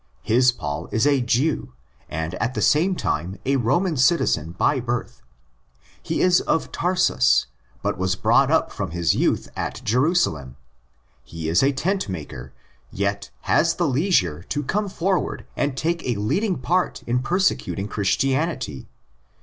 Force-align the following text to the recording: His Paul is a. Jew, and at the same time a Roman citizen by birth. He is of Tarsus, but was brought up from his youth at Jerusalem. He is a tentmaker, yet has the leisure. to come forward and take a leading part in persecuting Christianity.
His 0.23 0.51
Paul 0.51 0.87
is 0.91 1.05
a. 1.05 1.21
Jew, 1.21 1.73
and 2.09 2.33
at 2.41 2.55
the 2.55 2.61
same 2.63 2.95
time 2.95 3.37
a 3.45 3.57
Roman 3.57 3.95
citizen 3.95 4.53
by 4.53 4.79
birth. 4.79 5.21
He 6.01 6.21
is 6.21 6.41
of 6.41 6.71
Tarsus, 6.71 7.45
but 7.83 7.99
was 7.99 8.15
brought 8.15 8.49
up 8.49 8.71
from 8.71 8.89
his 8.89 9.13
youth 9.13 9.47
at 9.55 9.79
Jerusalem. 9.83 10.55
He 11.23 11.49
is 11.49 11.61
a 11.61 11.71
tentmaker, 11.71 12.49
yet 12.91 13.29
has 13.41 13.75
the 13.75 13.87
leisure. 13.87 14.41
to 14.49 14.63
come 14.63 14.89
forward 14.89 15.45
and 15.55 15.77
take 15.77 16.03
a 16.03 16.15
leading 16.15 16.57
part 16.57 17.03
in 17.05 17.19
persecuting 17.19 17.87
Christianity. 17.87 18.87